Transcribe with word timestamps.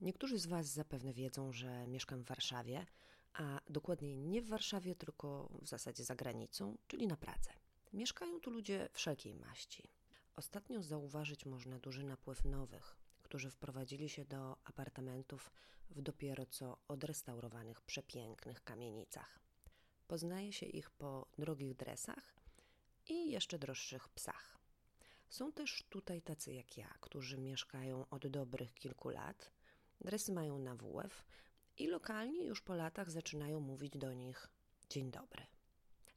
Niektórzy 0.00 0.38
z 0.38 0.46
Was 0.46 0.66
zapewne 0.66 1.12
wiedzą, 1.12 1.52
że 1.52 1.86
mieszkam 1.86 2.22
w 2.22 2.26
Warszawie, 2.26 2.86
a 3.32 3.60
dokładniej 3.70 4.18
nie 4.18 4.42
w 4.42 4.48
Warszawie, 4.48 4.94
tylko 4.94 5.48
w 5.62 5.68
zasadzie 5.68 6.04
za 6.04 6.14
granicą, 6.14 6.78
czyli 6.86 7.06
na 7.06 7.16
Pradze. 7.16 7.50
Mieszkają 7.92 8.40
tu 8.40 8.50
ludzie 8.50 8.88
wszelkiej 8.92 9.34
maści. 9.34 9.90
Ostatnio 10.36 10.82
zauważyć 10.82 11.46
można 11.46 11.78
duży 11.78 12.04
napływ 12.04 12.44
nowych, 12.44 12.96
którzy 13.22 13.50
wprowadzili 13.50 14.08
się 14.08 14.24
do 14.24 14.56
apartamentów 14.64 15.50
w 15.90 16.02
dopiero 16.02 16.46
co 16.46 16.78
odrestaurowanych, 16.88 17.80
przepięknych 17.80 18.64
kamienicach. 18.64 19.40
Poznaje 20.08 20.52
się 20.52 20.66
ich 20.66 20.90
po 20.90 21.26
drogich 21.38 21.76
dresach 21.76 22.40
i 23.08 23.30
jeszcze 23.30 23.58
droższych 23.58 24.08
psach. 24.08 24.58
Są 25.28 25.52
też 25.52 25.84
tutaj 25.88 26.22
tacy 26.22 26.52
jak 26.52 26.76
ja, 26.76 26.94
którzy 27.00 27.38
mieszkają 27.38 28.08
od 28.10 28.26
dobrych 28.26 28.74
kilku 28.74 29.08
lat, 29.08 29.50
dresy 30.00 30.32
mają 30.32 30.58
na 30.58 30.74
WF 30.74 31.24
i 31.78 31.86
lokalnie 31.86 32.44
już 32.44 32.62
po 32.62 32.74
latach 32.74 33.10
zaczynają 33.10 33.60
mówić 33.60 33.92
do 33.96 34.12
nich 34.12 34.48
dzień 34.90 35.10
dobry. 35.10 35.46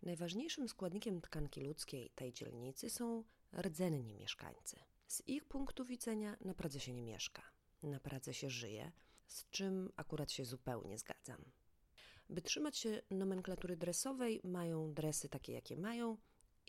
Najważniejszym 0.02 0.70
składnikiem 0.70 1.22
tkanki 1.22 1.62
ludzkiej 1.62 2.10
tej 2.10 2.34
dzielnicy 2.34 2.90
są 2.90 3.24
rdzenni 3.62 4.16
mieszkańcy. 4.16 4.80
Z 5.08 5.28
ich 5.28 5.46
punktu 5.46 5.86
widzenia 5.86 6.38
na 6.42 6.54
Pradze 6.54 6.80
się 6.80 6.94
nie 6.94 7.04
mieszka, 7.04 7.44
na 7.84 8.00
Pradze 8.00 8.34
się 8.34 8.50
żyje, 8.50 8.92
z 9.28 9.50
czym 9.50 9.92
akurat 9.96 10.32
się 10.32 10.46
zupełnie 10.46 10.98
zgadzam. 10.98 11.46
By 12.30 12.42
trzymać 12.42 12.78
się 12.78 13.02
nomenklatury 13.12 13.78
dresowej, 13.78 14.42
mają 14.44 14.94
dresy 14.94 15.30
takie, 15.30 15.54
jakie 15.54 15.78
mają 15.78 16.18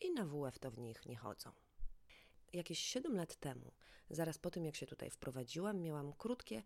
i 0.03 0.11
na 0.13 0.27
WF 0.27 0.59
to 0.59 0.71
w 0.71 0.79
nich 0.79 1.07
nie 1.07 1.17
chodzą. 1.17 1.53
Jakieś 2.53 2.79
7 2.79 3.17
lat 3.17 3.37
temu, 3.37 3.73
zaraz 4.11 4.39
po 4.39 4.51
tym 4.51 4.65
jak 4.65 4.77
się 4.77 4.87
tutaj 4.87 5.11
wprowadziłam, 5.11 5.81
miałam 5.81 6.13
krótkie, 6.13 6.63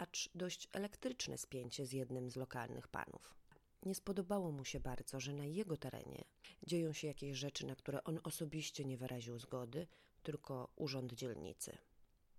acz 0.00 0.28
dość 0.34 0.68
elektryczne 0.72 1.38
spięcie 1.38 1.86
z 1.86 1.92
jednym 1.92 2.30
z 2.30 2.36
lokalnych 2.36 2.88
panów. 2.88 3.34
Nie 3.82 3.94
spodobało 3.94 4.52
mu 4.52 4.64
się 4.64 4.80
bardzo, 4.80 5.20
że 5.20 5.32
na 5.32 5.44
jego 5.44 5.76
terenie 5.76 6.24
dzieją 6.66 6.92
się 6.92 7.06
jakieś 7.06 7.36
rzeczy, 7.36 7.66
na 7.66 7.76
które 7.76 8.04
on 8.04 8.20
osobiście 8.24 8.84
nie 8.84 8.96
wyraził 8.96 9.38
zgody, 9.38 9.86
tylko 10.22 10.72
urząd 10.76 11.12
dzielnicy. 11.12 11.78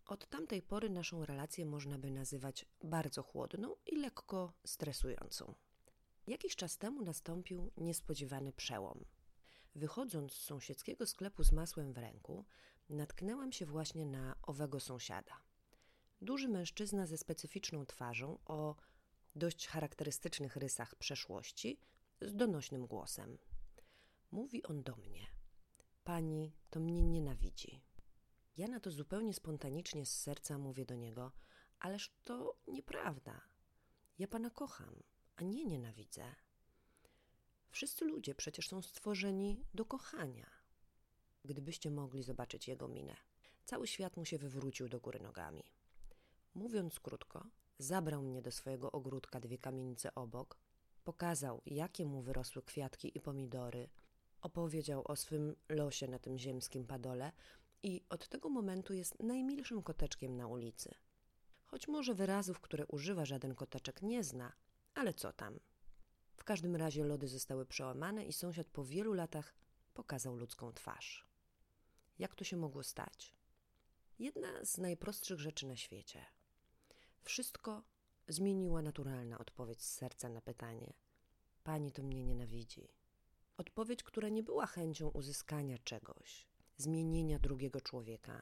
Od 0.05 0.29
tamtej 0.29 0.61
pory 0.61 0.89
naszą 0.89 1.25
relację 1.25 1.65
można 1.65 1.97
by 1.97 2.11
nazywać 2.11 2.65
bardzo 2.83 3.23
chłodną 3.23 3.75
i 3.85 3.95
lekko 3.95 4.53
stresującą. 4.65 5.55
Jakiś 6.27 6.55
czas 6.55 6.77
temu 6.77 7.01
nastąpił 7.01 7.71
niespodziewany 7.77 8.53
przełom. 8.53 9.05
Wychodząc 9.75 10.33
z 10.33 10.43
sąsiedzkiego 10.43 11.05
sklepu 11.05 11.43
z 11.43 11.51
masłem 11.51 11.93
w 11.93 11.97
ręku, 11.97 12.45
natknęłam 12.89 13.51
się 13.51 13.65
właśnie 13.65 14.05
na 14.05 14.35
owego 14.41 14.79
sąsiada. 14.79 15.50
Duży 16.21 16.47
mężczyzna 16.47 17.05
ze 17.05 17.17
specyficzną 17.17 17.85
twarzą 17.85 18.39
o 18.45 18.75
dość 19.35 19.67
charakterystycznych 19.67 20.55
rysach 20.55 20.95
przeszłości, 20.95 21.79
z 22.21 22.35
donośnym 22.35 22.87
głosem. 22.87 23.37
Mówi 24.31 24.63
on 24.63 24.83
do 24.83 24.95
mnie: 24.95 25.27
Pani 26.03 26.53
to 26.69 26.79
mnie 26.79 27.03
nienawidzi. 27.03 27.81
Ja 28.57 28.67
na 28.67 28.79
to 28.79 28.91
zupełnie 28.91 29.33
spontanicznie 29.33 30.05
z 30.05 30.21
serca 30.21 30.57
mówię 30.57 30.85
do 30.85 30.95
niego: 30.95 31.31
Ależ 31.79 32.11
to 32.23 32.55
nieprawda. 32.67 33.41
Ja 34.19 34.27
pana 34.27 34.49
kocham, 34.49 35.03
a 35.35 35.43
nie 35.43 35.65
nienawidzę. 35.65 36.35
Wszyscy 37.69 38.05
ludzie 38.05 38.35
przecież 38.35 38.67
są 38.67 38.81
stworzeni 38.81 39.65
do 39.73 39.85
kochania. 39.85 40.49
Gdybyście 41.45 41.91
mogli 41.91 42.23
zobaczyć 42.23 42.67
jego 42.67 42.87
minę, 42.87 43.15
cały 43.65 43.87
świat 43.87 44.17
mu 44.17 44.25
się 44.25 44.37
wywrócił 44.37 44.89
do 44.89 44.99
góry 44.99 45.19
nogami. 45.19 45.63
Mówiąc 46.55 46.99
krótko, 46.99 47.47
zabrał 47.79 48.21
mnie 48.21 48.41
do 48.41 48.51
swojego 48.51 48.91
ogródka 48.91 49.39
dwie 49.39 49.57
kamienice 49.57 50.15
obok, 50.15 50.57
pokazał, 51.03 51.61
jakie 51.65 52.05
mu 52.05 52.21
wyrosły 52.21 52.61
kwiatki 52.61 53.17
i 53.17 53.21
pomidory, 53.21 53.89
opowiedział 54.41 55.03
o 55.05 55.15
swym 55.15 55.55
losie 55.69 56.07
na 56.07 56.19
tym 56.19 56.37
ziemskim 56.37 56.87
padole 56.87 57.31
i 57.83 58.01
od 58.09 58.27
tego 58.27 58.49
momentu 58.49 58.93
jest 58.93 59.19
najmilszym 59.19 59.83
koteczkiem 59.83 60.37
na 60.37 60.47
ulicy. 60.47 60.93
Choć 61.65 61.87
może 61.87 62.13
wyrazów, 62.13 62.59
które 62.59 62.87
używa 62.87 63.25
żaden 63.25 63.55
koteczek 63.55 64.01
nie 64.01 64.23
zna, 64.23 64.53
ale 64.93 65.13
co 65.13 65.33
tam. 65.33 65.59
W 66.35 66.43
każdym 66.43 66.75
razie 66.75 67.03
lody 67.03 67.27
zostały 67.27 67.65
przełamane 67.65 68.25
i 68.25 68.33
sąsiad 68.33 68.67
po 68.67 68.85
wielu 68.85 69.13
latach 69.13 69.53
pokazał 69.93 70.35
ludzką 70.35 70.73
twarz. 70.73 71.27
Jak 72.19 72.35
to 72.35 72.43
się 72.43 72.57
mogło 72.57 72.83
stać? 72.83 73.35
Jedna 74.19 74.65
z 74.65 74.77
najprostszych 74.77 75.39
rzeczy 75.39 75.67
na 75.67 75.75
świecie– 75.75 76.25
wszystko 77.23 77.83
zmieniła 78.27 78.81
naturalna 78.81 79.37
odpowiedź 79.39 79.83
z 79.83 79.93
serca 79.93 80.29
na 80.29 80.41
pytanie: 80.41 80.93
Pani 81.63 81.91
to 81.91 82.03
mnie 82.03 82.23
nienawidzi. 82.23 82.87
Odpowiedź, 83.57 84.03
która 84.03 84.29
nie 84.29 84.43
była 84.43 84.65
chęcią 84.65 85.09
uzyskania 85.09 85.77
czegoś, 85.77 86.47
zmienienia 86.77 87.39
drugiego 87.39 87.81
człowieka, 87.81 88.41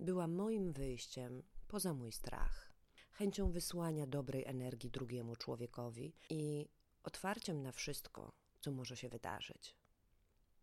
była 0.00 0.26
moim 0.26 0.72
wyjściem 0.72 1.42
poza 1.68 1.94
mój 1.94 2.12
strach, 2.12 2.72
chęcią 3.10 3.50
wysłania 3.50 4.06
dobrej 4.06 4.44
energii 4.44 4.90
drugiemu 4.90 5.36
człowiekowi 5.36 6.14
i 6.30 6.68
otwarciem 7.02 7.62
na 7.62 7.72
wszystko, 7.72 8.32
co 8.60 8.70
może 8.70 8.96
się 8.96 9.08
wydarzyć. 9.08 9.76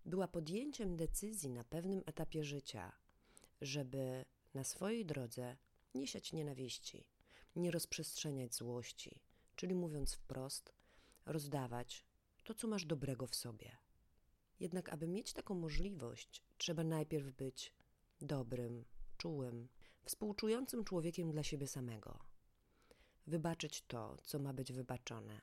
Była 0.06 0.28
podjęciem 0.28 0.98
decyzji 0.98 1.50
na 1.50 1.64
pewnym 1.64 2.04
etapie 2.06 2.44
życia, 2.44 2.92
żeby 3.62 4.26
na 4.54 4.64
swojej 4.64 5.06
drodze 5.06 5.58
nie 5.96 6.08
siać 6.08 6.34
nienawiści, 6.34 7.06
nie 7.60 7.72
rozprzestrzeniać 7.72 8.56
złości, 8.56 9.22
czyli 9.56 9.76
mówiąc 9.76 10.14
wprost, 10.14 10.74
rozdawać 11.26 12.06
to, 12.44 12.54
co 12.54 12.68
masz 12.68 12.86
dobrego 12.86 13.28
w 13.28 13.36
sobie. 13.36 13.78
Jednak, 14.60 14.90
aby 14.90 15.08
mieć 15.08 15.34
taką 15.34 15.56
możliwość, 15.56 16.44
trzeba 16.58 16.84
najpierw 16.84 17.32
być 17.32 17.74
dobrym, 18.22 18.86
czułym, 19.18 19.70
współczującym 20.06 20.84
człowiekiem 20.84 21.32
dla 21.32 21.44
siebie 21.44 21.68
samego. 21.68 22.20
Wybaczyć 23.28 23.82
to, 23.88 24.18
co 24.24 24.40
ma 24.40 24.54
być 24.54 24.74
wybaczone. 24.74 25.42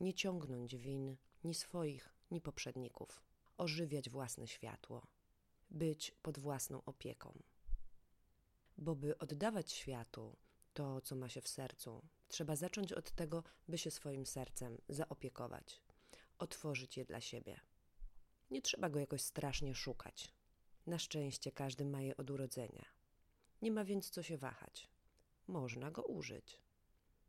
Nie 0.00 0.14
ciągnąć 0.14 0.76
win 0.76 1.16
ni 1.44 1.54
swoich, 1.54 2.14
ni 2.30 2.40
poprzedników. 2.40 3.22
Ożywiać 3.56 4.10
własne 4.10 4.46
światło. 4.46 5.06
Być 5.70 6.10
pod 6.22 6.38
własną 6.38 6.84
opieką. 6.84 7.42
Bo 8.78 8.94
by 8.94 9.18
oddawać 9.18 9.72
światu 9.72 10.36
to, 10.74 11.00
co 11.00 11.16
ma 11.16 11.28
się 11.28 11.40
w 11.40 11.48
sercu. 11.48 12.02
Trzeba 12.28 12.56
zacząć 12.56 12.92
od 12.92 13.10
tego, 13.10 13.42
by 13.68 13.78
się 13.78 13.90
swoim 13.90 14.26
sercem 14.26 14.78
zaopiekować, 14.88 15.80
otworzyć 16.38 16.96
je 16.96 17.04
dla 17.04 17.20
siebie. 17.20 17.60
Nie 18.50 18.62
trzeba 18.62 18.90
go 18.90 18.98
jakoś 18.98 19.22
strasznie 19.22 19.74
szukać. 19.74 20.32
Na 20.86 20.98
szczęście 20.98 21.52
każdy 21.52 21.84
ma 21.84 22.02
je 22.02 22.16
od 22.16 22.30
urodzenia. 22.30 22.84
Nie 23.62 23.70
ma 23.70 23.84
więc 23.84 24.10
co 24.10 24.22
się 24.22 24.38
wahać. 24.38 24.90
Można 25.46 25.90
go 25.90 26.02
użyć. 26.02 26.60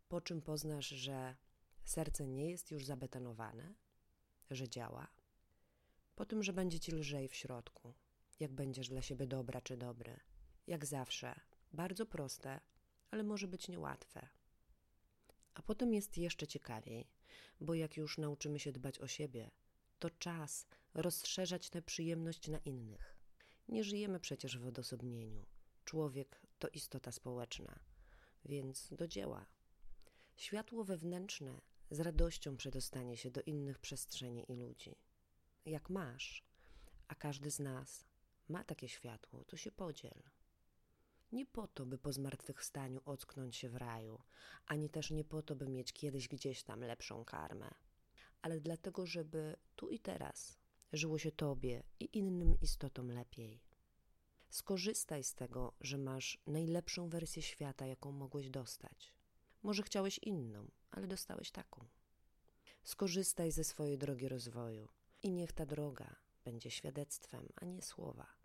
Po 0.09 0.21
czym 0.21 0.41
poznasz, 0.41 0.87
że 0.87 1.35
serce 1.83 2.27
nie 2.27 2.49
jest 2.49 2.71
już 2.71 2.85
zabetonowane, 2.85 3.73
że 4.51 4.69
działa. 4.69 5.07
Po 6.15 6.25
tym, 6.25 6.43
że 6.43 6.53
będzie 6.53 6.79
ci 6.79 6.91
lżej 6.91 7.27
w 7.27 7.35
środku, 7.35 7.93
jak 8.39 8.51
będziesz 8.51 8.89
dla 8.89 9.01
siebie 9.01 9.27
dobra 9.27 9.61
czy 9.61 9.77
dobry. 9.77 10.19
Jak 10.67 10.85
zawsze, 10.85 11.39
bardzo 11.73 12.05
proste, 12.05 12.59
ale 13.11 13.23
może 13.23 13.47
być 13.47 13.67
niełatwe. 13.67 14.27
A 15.53 15.61
potem 15.61 15.93
jest 15.93 16.17
jeszcze 16.17 16.47
ciekawiej, 16.47 17.07
bo 17.61 17.73
jak 17.73 17.97
już 17.97 18.17
nauczymy 18.17 18.59
się 18.59 18.71
dbać 18.71 18.99
o 18.99 19.07
siebie, 19.07 19.51
to 19.99 20.09
czas 20.09 20.67
rozszerzać 20.93 21.69
tę 21.69 21.81
przyjemność 21.81 22.47
na 22.47 22.57
innych. 22.57 23.17
Nie 23.67 23.83
żyjemy 23.83 24.19
przecież 24.19 24.57
w 24.57 24.65
odosobnieniu. 24.65 25.45
Człowiek 25.85 26.41
to 26.59 26.67
istota 26.67 27.11
społeczna, 27.11 27.79
więc 28.45 28.89
do 28.91 29.07
dzieła. 29.07 29.45
Światło 30.35 30.83
wewnętrzne 30.83 31.61
z 31.91 31.99
radością 31.99 32.57
przedostanie 32.57 33.17
się 33.17 33.31
do 33.31 33.41
innych 33.41 33.79
przestrzeni 33.79 34.45
i 34.51 34.55
ludzi. 34.55 34.95
Jak 35.65 35.89
masz, 35.89 36.43
a 37.07 37.15
każdy 37.15 37.51
z 37.51 37.59
nas 37.59 38.05
ma 38.47 38.63
takie 38.63 38.89
światło, 38.89 39.43
to 39.43 39.57
się 39.57 39.71
podziel 39.71 40.23
nie 41.31 41.45
po 41.45 41.67
to, 41.67 41.85
by 41.85 41.97
po 41.97 42.13
zmartwychwstaniu 42.13 43.01
ocknąć 43.05 43.55
się 43.55 43.69
w 43.69 43.75
raju, 43.75 44.21
ani 44.65 44.89
też 44.89 45.11
nie 45.11 45.23
po 45.23 45.41
to, 45.41 45.55
by 45.55 45.67
mieć 45.67 45.93
kiedyś 45.93 46.27
gdzieś 46.27 46.63
tam 46.63 46.79
lepszą 46.79 47.25
karmę, 47.25 47.71
ale 48.41 48.59
dlatego, 48.59 49.05
żeby 49.05 49.55
tu 49.75 49.89
i 49.89 49.99
teraz 49.99 50.57
żyło 50.93 51.17
się 51.17 51.31
Tobie 51.31 51.83
i 51.99 52.17
innym 52.17 52.59
istotom 52.61 53.11
lepiej. 53.11 53.61
Skorzystaj 54.49 55.23
z 55.23 55.33
tego, 55.33 55.73
że 55.81 55.97
masz 55.97 56.41
najlepszą 56.47 57.09
wersję 57.09 57.41
świata, 57.41 57.85
jaką 57.85 58.11
mogłeś 58.11 58.49
dostać. 58.49 59.13
Może 59.63 59.83
chciałeś 59.83 60.17
inną, 60.17 60.67
ale 60.91 61.07
dostałeś 61.07 61.51
taką. 61.51 61.85
Skorzystaj 62.83 63.51
ze 63.51 63.63
swojej 63.63 63.97
drogi 63.97 64.29
rozwoju 64.29 64.87
i 65.23 65.31
niech 65.31 65.51
ta 65.51 65.65
droga 65.65 66.15
będzie 66.45 66.71
świadectwem, 66.71 67.49
a 67.55 67.65
nie 67.65 67.81
słowa. 67.81 68.40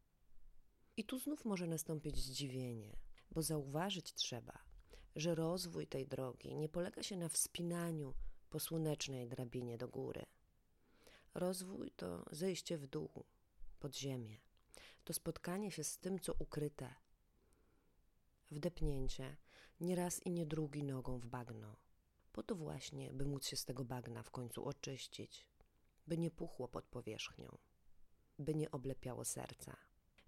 I 0.97 1.05
tu 1.05 1.19
znów 1.19 1.45
może 1.45 1.67
nastąpić 1.67 2.17
zdziwienie, 2.17 2.97
bo 3.31 3.43
zauważyć 3.43 4.13
trzeba, 4.15 4.59
że 5.17 5.35
rozwój 5.35 5.87
tej 5.87 6.07
drogi 6.07 6.57
nie 6.57 6.69
polega 6.69 7.03
się 7.03 7.17
na 7.17 7.29
wspinaniu 7.29 8.15
po 8.51 8.61
słonecznej 8.61 9.29
drabinie 9.29 9.79
do 9.79 9.89
góry. 9.89 10.27
Rozwój 11.35 11.91
to 11.91 12.25
zejście 12.31 12.79
w 12.79 12.87
dół, 12.87 13.25
pod 13.79 13.97
ziemię, 13.97 14.37
to 15.05 15.13
spotkanie 15.13 15.71
się 15.71 15.85
z 15.85 15.99
tym, 15.99 16.21
co 16.21 16.35
ukryte, 16.39 16.95
wdepnięcie 18.51 19.37
nie 19.81 19.97
raz 19.97 20.27
i 20.27 20.31
nie 20.31 20.47
drugi 20.47 20.85
nogą 20.85 21.19
w 21.19 21.27
bagno. 21.27 21.77
Po 22.33 22.43
to 22.43 22.55
właśnie, 22.55 23.13
by 23.13 23.25
móc 23.25 23.47
się 23.47 23.57
z 23.57 23.65
tego 23.65 23.85
bagna 23.85 24.23
w 24.23 24.31
końcu 24.31 24.65
oczyścić, 24.65 25.49
by 26.07 26.19
nie 26.19 26.31
puchło 26.31 26.69
pod 26.69 26.85
powierzchnią, 26.85 27.59
by 28.39 28.55
nie 28.55 28.71
oblepiało 28.71 29.25
serca, 29.25 29.77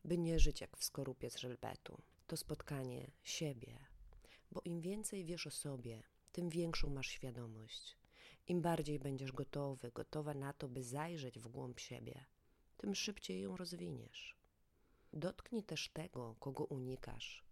by 0.08 0.18
nie 0.18 0.38
żyć 0.38 0.60
jak 0.60 0.76
w 0.76 0.84
skorupie 0.84 1.30
z 1.30 1.36
żelbetu. 1.36 2.02
To 2.26 2.36
spotkanie 2.36 3.10
siebie, 3.22 3.78
bo 4.52 4.60
im 4.64 4.80
więcej 4.80 5.24
wiesz 5.24 5.46
o 5.46 5.50
sobie, 5.50 6.02
tym 6.32 6.48
większą 6.48 6.90
masz 6.90 7.08
świadomość. 7.08 7.96
Im 8.46 8.62
bardziej 8.62 8.98
będziesz 8.98 9.32
gotowy, 9.32 9.90
gotowa 9.94 10.34
na 10.34 10.52
to, 10.52 10.68
by 10.68 10.84
zajrzeć 10.84 11.38
w 11.38 11.48
głąb 11.48 11.80
siebie, 11.80 12.24
tym 12.76 12.94
szybciej 12.94 13.40
ją 13.40 13.56
rozwiniesz. 13.56 14.36
Dotknij 15.12 15.62
też 15.62 15.88
tego, 15.88 16.36
kogo 16.40 16.64
unikasz. 16.64 17.44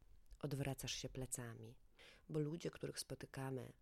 Odwracasz 0.43 0.93
się 0.93 1.09
plecami, 1.09 1.75
bo 2.29 2.39
ludzie, 2.39 2.71
których 2.71 3.01
spotykamy, 3.01 3.73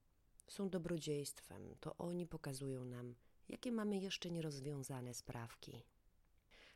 są 0.48 0.70
dobrodziejstwem. 0.70 1.74
To 1.80 1.96
oni 1.96 2.26
pokazują 2.26 2.84
nam, 2.84 3.14
jakie 3.48 3.72
mamy 3.72 3.98
jeszcze 3.98 4.30
nierozwiązane 4.30 5.14
sprawki. 5.14 5.82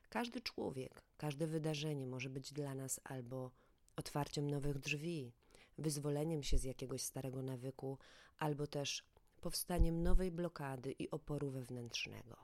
Każdy 0.08 0.40
człowiek, 0.40 1.02
każde 1.16 1.46
wydarzenie 1.46 2.06
może 2.06 2.30
być 2.30 2.52
dla 2.52 2.74
nas 2.74 3.00
albo 3.04 3.50
otwarciem 3.96 4.50
nowych 4.50 4.78
drzwi, 4.78 5.32
wyzwoleniem 5.78 6.42
się 6.42 6.58
z 6.58 6.64
jakiegoś 6.64 7.02
starego 7.02 7.42
nawyku, 7.42 7.98
albo 8.38 8.66
też 8.66 9.04
powstaniem 9.40 10.02
nowej 10.02 10.30
blokady 10.30 10.92
i 10.92 11.10
oporu 11.10 11.50
wewnętrznego. 11.50 12.36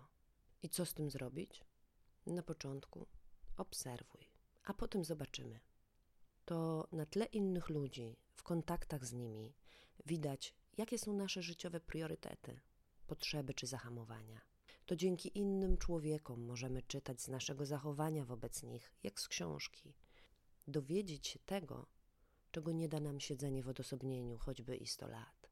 I 0.62 0.68
co 0.68 0.86
z 0.86 0.94
tym 0.94 1.10
zrobić? 1.10 1.64
Na 2.26 2.42
początku 2.42 3.06
obserwuj, 3.56 4.28
a 4.64 4.74
potem 4.74 5.04
zobaczymy. 5.04 5.60
To 6.44 6.88
na 6.92 7.06
tle 7.06 7.24
innych 7.24 7.68
ludzi, 7.68 8.16
w 8.34 8.42
kontaktach 8.42 9.06
z 9.06 9.12
nimi, 9.12 9.54
widać, 10.06 10.54
jakie 10.76 10.98
są 10.98 11.12
nasze 11.12 11.42
życiowe 11.42 11.80
priorytety, 11.80 12.60
potrzeby 13.06 13.54
czy 13.54 13.66
zahamowania. 13.66 14.40
To 14.86 14.96
dzięki 14.96 15.38
innym 15.38 15.76
człowiekom 15.76 16.44
możemy 16.44 16.82
czytać 16.82 17.22
z 17.22 17.28
naszego 17.28 17.66
zachowania 17.66 18.24
wobec 18.24 18.62
nich, 18.62 18.92
jak 19.02 19.20
z 19.20 19.28
książki, 19.28 19.94
dowiedzieć 20.68 21.26
się 21.26 21.38
tego, 21.38 21.86
czego 22.50 22.72
nie 22.72 22.88
da 22.88 23.00
nam 23.00 23.20
siedzenie 23.20 23.62
w 23.62 23.68
odosobnieniu 23.68 24.38
choćby 24.38 24.76
i 24.76 24.86
sto 24.86 25.08
lat. 25.08 25.50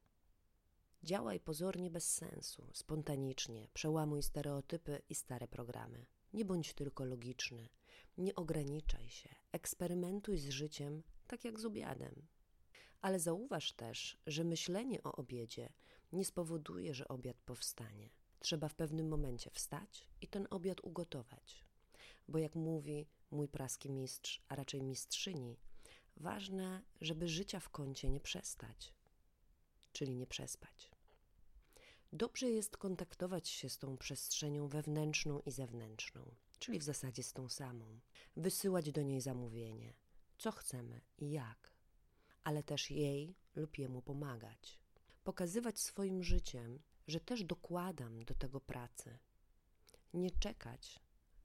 Działaj 1.03 1.39
pozornie 1.39 1.91
bez 1.91 2.13
sensu, 2.13 2.69
spontanicznie, 2.73 3.67
przełamuj 3.73 4.23
stereotypy 4.23 5.01
i 5.09 5.15
stare 5.15 5.47
programy. 5.47 6.05
Nie 6.33 6.45
bądź 6.45 6.73
tylko 6.73 7.05
logiczny, 7.05 7.69
nie 8.17 8.35
ograniczaj 8.35 9.09
się, 9.09 9.29
eksperymentuj 9.51 10.37
z 10.37 10.49
życiem 10.49 11.03
tak 11.27 11.45
jak 11.45 11.59
z 11.59 11.65
obiadem. 11.65 12.27
Ale 13.01 13.19
zauważ 13.19 13.73
też, 13.73 14.17
że 14.27 14.43
myślenie 14.43 15.03
o 15.03 15.15
obiedzie 15.15 15.73
nie 16.11 16.25
spowoduje, 16.25 16.93
że 16.93 17.07
obiad 17.07 17.37
powstanie. 17.45 18.09
Trzeba 18.43 18.69
w 18.69 18.75
pewnym 18.75 19.07
momencie 19.07 19.49
wstać 19.49 20.07
i 20.21 20.27
ten 20.27 20.47
obiad 20.49 20.81
ugotować. 20.83 21.65
Bo 22.27 22.37
jak 22.37 22.55
mówi 22.55 23.07
mój 23.31 23.47
praski 23.47 23.89
mistrz, 23.89 24.41
a 24.47 24.55
raczej 24.55 24.81
mistrzyni, 24.81 25.57
ważne, 26.17 26.81
żeby 27.01 27.27
życia 27.27 27.59
w 27.59 27.69
kącie 27.69 28.09
nie 28.09 28.19
przestać, 28.19 28.93
czyli 29.93 30.15
nie 30.15 30.27
przespać. 30.27 30.91
Dobrze 32.13 32.49
jest 32.49 32.77
kontaktować 32.77 33.49
się 33.49 33.69
z 33.69 33.77
tą 33.77 33.97
przestrzenią 33.97 34.67
wewnętrzną 34.67 35.41
i 35.45 35.51
zewnętrzną, 35.51 36.35
czyli 36.59 36.79
w 36.79 36.83
zasadzie 36.83 37.23
z 37.23 37.33
tą 37.33 37.49
samą, 37.49 37.99
wysyłać 38.35 38.91
do 38.91 39.01
niej 39.01 39.21
zamówienie, 39.21 39.93
co 40.37 40.51
chcemy 40.51 41.01
i 41.17 41.31
jak, 41.31 41.73
ale 42.43 42.63
też 42.63 42.91
jej 42.91 43.35
lub 43.55 43.77
jemu 43.77 44.01
pomagać. 44.01 44.79
Pokazywać 45.23 45.79
swoim 45.79 46.23
życiem, 46.23 46.79
że 47.07 47.19
też 47.19 47.43
dokładam 47.43 48.25
do 48.25 48.35
tego 48.35 48.61
pracy. 48.61 49.19
Nie 50.13 50.31
czekać 50.31 50.99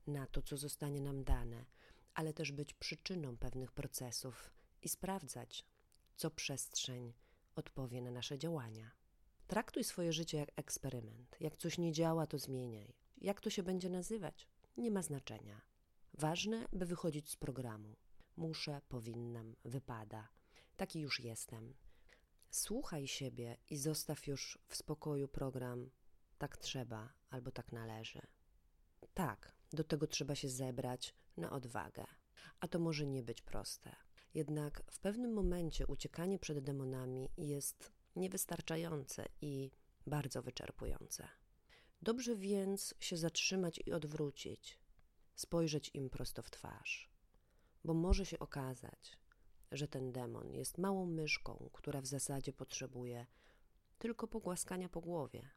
na 0.07 0.27
to, 0.27 0.43
co 0.43 0.57
zostanie 0.57 1.01
nam 1.01 1.25
dane, 1.25 1.67
ale 2.15 2.33
też 2.33 2.53
być 2.53 2.75
przyczyną 2.75 3.37
pewnych 3.37 3.73
procesów 3.73 4.51
i 4.83 4.89
sprawdzać, 4.89 5.65
co 6.17 6.31
przestrzeń 6.31 7.13
odpowie 7.57 8.03
na 8.03 8.11
nasze 8.11 8.39
działania. 8.39 8.91
Traktuj 9.47 9.85
swoje 9.85 10.13
życie 10.13 10.39
jak 10.39 10.51
eksperyment. 10.57 11.37
Jak 11.41 11.57
coś 11.57 11.79
nie 11.79 11.93
działa, 11.93 12.27
to 12.27 12.39
zmieniaj. 12.39 12.95
Jak 13.21 13.41
to 13.41 13.51
się 13.51 13.63
będzie 13.63 13.89
nazywać? 13.89 14.49
Nie 14.77 14.91
ma 14.91 15.03
znaczenia. 15.03 15.61
Ważne, 16.15 16.67
by 16.73 16.87
wychodzić 16.87 17.31
z 17.31 17.37
programu. 17.37 17.97
Muszę, 18.37 18.81
powinnam, 18.89 19.57
wypada. 19.65 20.29
Taki 20.77 21.01
już 21.01 21.21
jestem. 21.21 21.75
Słuchaj 22.51 23.09
siebie 23.09 23.57
i 23.71 23.77
zostaw 23.77 24.27
już 24.27 24.59
w 24.69 24.77
spokoju 24.77 25.29
program 25.29 25.91
tak 26.39 26.57
trzeba 26.57 27.13
albo 27.31 27.51
tak 27.51 27.73
należy. 27.73 28.23
Tak, 29.15 29.53
do 29.73 29.85
tego 29.85 30.07
trzeba 30.07 30.35
się 30.35 30.49
zebrać 30.49 31.15
na 31.37 31.51
odwagę. 31.51 32.07
A 32.61 32.69
to 32.69 32.79
może 32.79 33.07
nie 33.07 33.23
być 33.23 33.43
proste. 33.43 33.97
Jednak 34.35 34.83
w 34.91 34.99
pewnym 34.99 35.33
momencie 35.33 35.87
uciekanie 35.87 36.39
przed 36.39 36.59
demonami 36.59 37.29
jest 37.37 37.93
niewystarczające 38.17 39.27
i 39.41 39.71
bardzo 40.07 40.43
wyczerpujące. 40.43 41.29
Dobrze 42.03 42.37
więc 42.37 42.95
się 43.01 43.17
zatrzymać 43.17 43.81
i 43.87 43.93
odwrócić, 43.93 44.79
spojrzeć 45.35 45.91
im 45.95 46.11
prosto 46.11 46.43
w 46.43 46.51
twarz, 46.51 47.11
bo 47.85 47.95
może 47.95 48.27
się 48.27 48.39
okazać, 48.39 49.19
że 49.73 49.89
ten 49.89 50.13
demon 50.13 50.53
jest 50.53 50.79
małą 50.79 51.07
myszką, 51.07 51.71
która 51.73 52.01
w 52.01 52.07
zasadzie 52.07 52.53
potrzebuje 52.53 53.27
tylko 53.99 54.29
pogłaskania 54.29 54.89
po 54.89 55.01
głowie. 55.01 55.51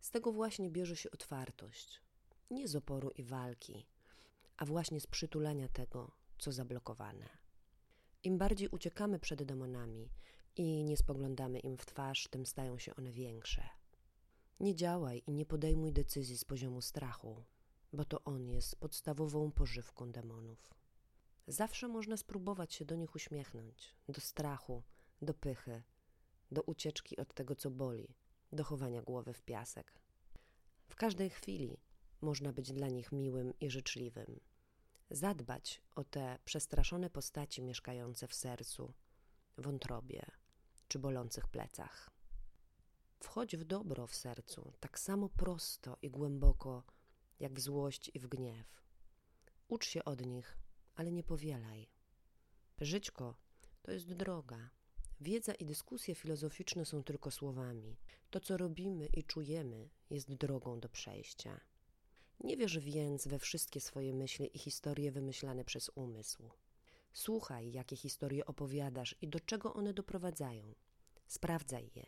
Z 0.00 0.10
tego 0.10 0.32
właśnie 0.32 0.70
bierze 0.70 0.96
się 0.96 1.10
otwartość, 1.10 2.02
nie 2.50 2.68
z 2.68 2.76
oporu 2.76 3.10
i 3.10 3.24
walki, 3.24 3.86
a 4.56 4.64
właśnie 4.64 5.00
z 5.00 5.06
przytulania 5.06 5.68
tego, 5.68 6.10
co 6.38 6.52
zablokowane. 6.52 7.28
Im 8.22 8.38
bardziej 8.38 8.68
uciekamy 8.68 9.18
przed 9.18 9.42
demonami 9.42 10.10
i 10.56 10.84
nie 10.84 10.96
spoglądamy 10.96 11.58
im 11.58 11.76
w 11.76 11.86
twarz, 11.86 12.28
tym 12.30 12.46
stają 12.46 12.78
się 12.78 12.96
one 12.96 13.12
większe. 13.12 13.68
Nie 14.60 14.74
działaj 14.74 15.22
i 15.26 15.32
nie 15.32 15.46
podejmuj 15.46 15.92
decyzji 15.92 16.38
z 16.38 16.44
poziomu 16.44 16.80
strachu, 16.80 17.44
bo 17.92 18.04
to 18.04 18.24
on 18.24 18.48
jest 18.48 18.76
podstawową 18.76 19.52
pożywką 19.52 20.12
demonów. 20.12 20.74
Zawsze 21.46 21.88
można 21.88 22.16
spróbować 22.16 22.74
się 22.74 22.84
do 22.84 22.96
nich 22.96 23.14
uśmiechnąć, 23.14 23.96
do 24.08 24.20
strachu, 24.20 24.82
do 25.22 25.34
pychy, 25.34 25.82
do 26.50 26.62
ucieczki 26.62 27.16
od 27.16 27.34
tego, 27.34 27.56
co 27.56 27.70
boli, 27.70 28.14
do 28.52 28.64
chowania 28.64 29.02
głowy 29.02 29.32
w 29.32 29.42
piasek. 29.42 29.92
W 30.88 30.96
każdej 30.96 31.30
chwili 31.30 31.80
można 32.20 32.52
być 32.52 32.72
dla 32.72 32.88
nich 32.88 33.12
miłym 33.12 33.52
i 33.60 33.70
życzliwym, 33.70 34.40
zadbać 35.10 35.82
o 35.94 36.04
te 36.04 36.38
przestraszone 36.44 37.10
postaci 37.10 37.62
mieszkające 37.62 38.28
w 38.28 38.34
sercu, 38.34 38.94
wątrobie 39.58 40.26
czy 40.88 40.98
bolących 40.98 41.48
plecach. 41.48 42.10
Wchodź 43.20 43.56
w 43.56 43.64
dobro 43.64 44.06
w 44.06 44.14
sercu, 44.14 44.72
tak 44.80 44.98
samo 44.98 45.28
prosto 45.28 45.98
i 46.02 46.10
głęboko, 46.10 46.82
jak 47.40 47.52
w 47.52 47.60
złość 47.60 48.10
i 48.14 48.20
w 48.20 48.26
gniew. 48.26 48.82
Ucz 49.68 49.86
się 49.86 50.04
od 50.04 50.26
nich, 50.26 50.58
ale 50.94 51.12
nie 51.12 51.22
powielaj. 51.22 51.88
Żyćko 52.80 53.34
to 53.82 53.92
jest 53.92 54.12
droga. 54.12 54.70
Wiedza 55.20 55.54
i 55.54 55.64
dyskusje 55.64 56.14
filozoficzne 56.14 56.84
są 56.84 57.02
tylko 57.02 57.30
słowami. 57.30 57.96
To, 58.30 58.40
co 58.40 58.56
robimy 58.56 59.06
i 59.06 59.24
czujemy, 59.24 59.88
jest 60.10 60.34
drogą 60.34 60.80
do 60.80 60.88
przejścia. 60.88 61.60
Nie 62.40 62.56
wierz 62.56 62.78
więc 62.78 63.28
we 63.28 63.38
wszystkie 63.38 63.80
swoje 63.80 64.14
myśli 64.14 64.56
i 64.56 64.58
historie 64.58 65.12
wymyślane 65.12 65.64
przez 65.64 65.90
umysł. 65.94 66.50
Słuchaj, 67.12 67.72
jakie 67.72 67.96
historie 67.96 68.46
opowiadasz 68.46 69.16
i 69.20 69.28
do 69.28 69.40
czego 69.40 69.74
one 69.74 69.94
doprowadzają. 69.94 70.74
Sprawdzaj 71.26 71.90
je, 71.94 72.06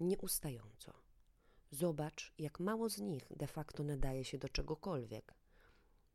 nieustająco. 0.00 0.92
Zobacz, 1.70 2.32
jak 2.38 2.60
mało 2.60 2.88
z 2.88 2.98
nich 2.98 3.32
de 3.36 3.46
facto 3.46 3.84
nadaje 3.84 4.24
się 4.24 4.38
do 4.38 4.48
czegokolwiek, 4.48 5.34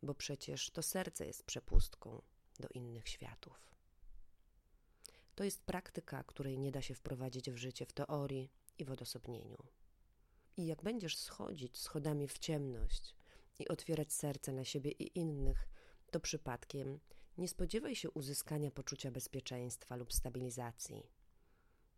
bo 0.04 0.16
przecież 0.16 0.70
to 0.70 0.82
serce 0.82 1.26
jest 1.26 1.44
przepustką 1.44 2.22
do 2.60 2.68
innych 2.74 3.10
światów. 3.10 3.72
To 5.36 5.44
jest 5.44 5.64
praktyka, 5.64 6.24
której 6.24 6.60
nie 6.60 6.72
da 6.72 6.82
się 6.82 6.96
wprowadzić 6.96 7.52
w 7.52 7.58
życie 7.58 7.86
w 7.86 7.94
teorii 7.94 8.52
i 8.78 8.86
w 8.86 8.92
odosobnieniu. 8.92 9.58
I 10.58 10.66
jak 10.66 10.84
będziesz 10.84 11.18
schodzić 11.18 11.78
schodami 11.78 12.28
w 12.28 12.38
ciemność 12.38 13.16
i 13.60 13.68
otwierać 13.68 14.14
serce 14.14 14.54
na 14.54 14.66
siebie 14.66 14.92
i 14.92 15.20
innych, 15.20 15.70
to 16.12 16.20
przypadkiem 16.20 17.00
nie 17.38 17.48
spodziewaj 17.48 17.96
się 17.96 18.12
uzyskania 18.12 18.72
poczucia 18.72 19.12
bezpieczeństwa 19.12 19.96
lub 19.96 20.14
stabilizacji. 20.14 21.08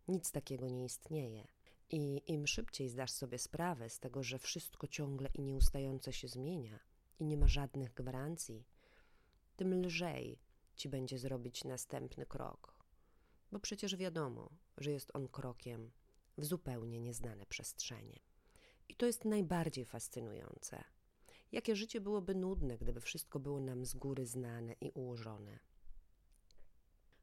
Nic 0.08 0.32
takiego 0.32 0.68
nie 0.68 0.84
istnieje. 0.84 1.48
I 1.90 2.22
im 2.26 2.46
szybciej 2.46 2.88
zdasz 2.88 3.10
sobie 3.10 3.38
sprawę 3.38 3.90
z 3.90 3.98
tego, 3.98 4.22
że 4.22 4.38
wszystko 4.38 4.88
ciągle 4.88 5.28
i 5.34 5.42
nieustająco 5.42 6.12
się 6.12 6.28
zmienia 6.28 6.78
i 7.18 7.24
nie 7.24 7.36
ma 7.36 7.48
żadnych 7.48 7.94
gwarancji, 7.94 8.64
tym 9.56 9.82
lżej 9.82 10.38
ci 10.76 10.88
będzie 10.88 11.18
zrobić 11.18 11.64
następny 11.64 12.26
krok. 12.26 12.74
Bo 13.52 13.60
przecież 13.60 13.96
wiadomo, 13.96 14.50
że 14.76 14.90
jest 14.90 15.10
on 15.14 15.28
krokiem 15.28 15.90
w 16.38 16.44
zupełnie 16.44 17.00
nieznane 17.00 17.46
przestrzenie. 17.46 18.20
I 18.88 18.94
to 18.94 19.06
jest 19.06 19.24
najbardziej 19.24 19.84
fascynujące. 19.84 20.84
Jakie 21.52 21.76
życie 21.76 22.00
byłoby 22.00 22.34
nudne, 22.34 22.78
gdyby 22.78 23.00
wszystko 23.00 23.40
było 23.40 23.60
nam 23.60 23.86
z 23.86 23.94
góry 23.94 24.26
znane 24.26 24.72
i 24.80 24.90
ułożone. 24.90 25.58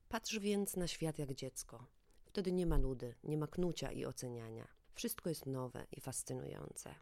Patrz 0.10 0.40
więc 0.40 0.76
na 0.76 0.88
świat 0.88 1.20
jak 1.20 1.34
dziecko. 1.34 1.88
Wtedy 2.26 2.52
nie 2.52 2.66
ma 2.66 2.78
nudy, 2.78 3.16
nie 3.24 3.38
ma 3.38 3.48
knucia 3.48 3.92
i 3.92 4.06
oceniania. 4.06 4.68
Wszystko 4.94 5.30
jest 5.30 5.46
nowe 5.46 5.86
i 5.92 6.02
fascynujące. 6.02 6.96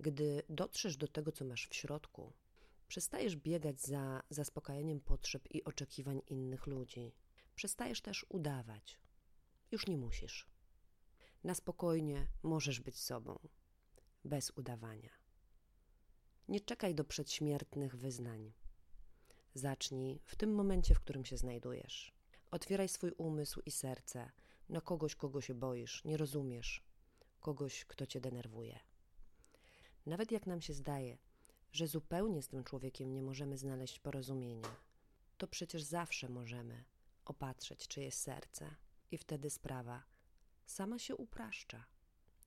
Gdy 0.00 0.42
dotrzesz 0.48 0.96
do 0.96 1.08
tego, 1.08 1.32
co 1.32 1.44
masz 1.44 1.68
w 1.68 1.74
środku, 1.74 2.32
przestajesz 2.88 3.36
biegać 3.36 3.80
za 3.80 4.22
zaspokajaniem 4.30 5.00
potrzeb 5.00 5.54
i 5.54 5.64
oczekiwań 5.64 6.22
innych 6.26 6.66
ludzi. 6.66 7.12
Przestajesz 7.54 8.00
też 8.00 8.26
udawać. 8.28 8.98
Już 9.70 9.86
nie 9.86 9.96
musisz. 9.98 10.46
Na 11.44 11.54
spokojnie 11.54 12.28
możesz 12.42 12.80
być 12.80 12.98
sobą, 12.98 13.38
bez 14.24 14.50
udawania. 14.50 15.10
Nie 16.48 16.60
czekaj 16.60 16.94
do 16.94 17.04
przedśmiertnych 17.04 17.96
wyznań. 17.96 18.52
Zacznij 19.54 20.20
w 20.24 20.36
tym 20.36 20.54
momencie, 20.54 20.94
w 20.94 21.00
którym 21.00 21.24
się 21.24 21.36
znajdujesz. 21.36 22.12
Otwieraj 22.50 22.88
swój 22.88 23.12
umysł 23.12 23.60
i 23.66 23.70
serce 23.70 24.30
na 24.68 24.80
kogoś, 24.80 25.14
kogo 25.14 25.40
się 25.40 25.54
boisz, 25.54 26.04
nie 26.04 26.16
rozumiesz, 26.16 26.84
kogoś, 27.40 27.84
kto 27.84 28.06
cię 28.06 28.20
denerwuje. 28.20 28.78
Nawet 30.06 30.32
jak 30.32 30.46
nam 30.46 30.60
się 30.60 30.74
zdaje, 30.74 31.18
że 31.72 31.86
zupełnie 31.86 32.42
z 32.42 32.48
tym 32.48 32.64
człowiekiem 32.64 33.12
nie 33.12 33.22
możemy 33.22 33.58
znaleźć 33.58 33.98
porozumienia, 33.98 34.76
to 35.38 35.46
przecież 35.46 35.82
zawsze 35.82 36.28
możemy 36.28 36.84
opatrzeć 37.24 37.88
czyjeś 37.88 38.14
serce 38.14 38.74
i 39.10 39.18
wtedy 39.18 39.50
sprawa 39.50 40.02
sama 40.66 40.98
się 40.98 41.16
upraszcza, 41.16 41.84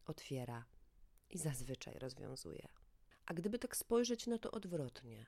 otwiera 0.06 0.66
i 1.30 1.38
zazwyczaj 1.38 2.00
rozwiązuje. 2.00 2.68
A 3.26 3.34
gdyby 3.34 3.60
tak 3.60 3.78
spojrzeć 3.78 4.28
na 4.28 4.38
to 4.38 4.52
odwrotnie, 4.52 5.26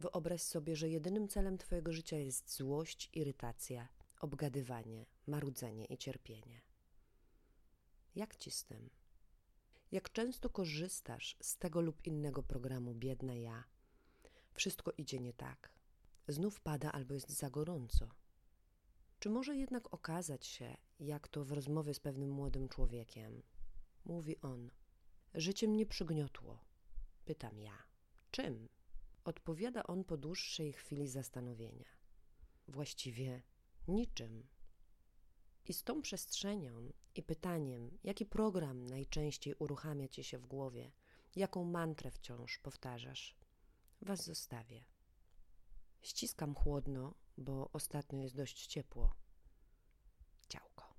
wyobraź 0.00 0.42
sobie, 0.42 0.76
że 0.76 0.88
jedynym 0.88 1.28
celem 1.28 1.58
Twojego 1.58 1.92
życia 1.92 2.16
jest 2.16 2.56
złość, 2.56 3.10
irytacja, 3.12 3.88
obgadywanie, 4.20 5.06
marudzenie 5.26 5.84
i 5.84 5.98
cierpienie. 5.98 6.60
Jak 8.14 8.36
ci 8.36 8.50
z 8.50 8.64
tym? 8.64 8.90
Jak 9.94 10.12
często 10.12 10.50
korzystasz 10.50 11.36
z 11.40 11.56
tego 11.56 11.80
lub 11.80 12.06
innego 12.06 12.42
programu 12.42 12.94
Biedna 12.94 13.34
ja? 13.34 13.64
Wszystko 14.54 14.92
idzie 14.98 15.20
nie 15.20 15.32
tak. 15.32 15.72
Znów 16.28 16.60
pada 16.60 16.92
albo 16.92 17.14
jest 17.14 17.30
za 17.30 17.50
gorąco. 17.50 18.10
Czy 19.18 19.30
może 19.30 19.56
jednak 19.56 19.94
okazać 19.94 20.46
się, 20.46 20.76
jak 21.00 21.28
to 21.28 21.44
w 21.44 21.52
rozmowie 21.52 21.94
z 21.94 22.00
pewnym 22.00 22.30
młodym 22.30 22.68
człowiekiem? 22.68 23.42
Mówi 24.04 24.40
on: 24.40 24.70
Życie 25.34 25.68
mnie 25.68 25.86
przygniotło. 25.86 26.64
Pytam 27.24 27.58
ja: 27.58 27.82
Czym? 28.30 28.68
Odpowiada 29.24 29.82
on 29.82 30.04
po 30.04 30.16
dłuższej 30.16 30.72
chwili 30.72 31.08
zastanowienia. 31.08 31.88
Właściwie 32.68 33.42
niczym. 33.88 34.46
I 35.66 35.72
z 35.72 35.82
tą 35.82 36.02
przestrzenią 36.02 36.92
i 37.14 37.22
pytaniem, 37.22 37.98
jaki 38.04 38.26
program 38.26 38.84
najczęściej 38.86 39.54
uruchamia 39.58 40.08
ci 40.08 40.24
się 40.24 40.38
w 40.38 40.46
głowie, 40.46 40.92
jaką 41.36 41.64
mantrę 41.64 42.10
wciąż 42.10 42.58
powtarzasz, 42.58 43.36
was 44.02 44.24
zostawię. 44.24 44.84
Ściskam 46.02 46.54
chłodno, 46.54 47.14
bo 47.38 47.70
ostatnio 47.72 48.22
jest 48.22 48.36
dość 48.36 48.66
ciepło. 48.66 49.14